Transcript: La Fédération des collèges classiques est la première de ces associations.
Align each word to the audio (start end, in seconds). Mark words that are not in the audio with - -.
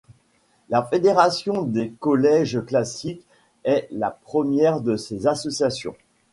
La 0.69 0.81
Fédération 0.81 1.61
des 1.61 1.91
collèges 1.99 2.65
classiques 2.65 3.21
est 3.65 3.87
la 3.91 4.09
première 4.09 4.81
de 4.81 4.95
ces 4.95 5.27
associations. 5.27 5.95